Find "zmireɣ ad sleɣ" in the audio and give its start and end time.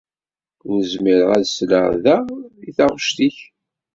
0.91-1.87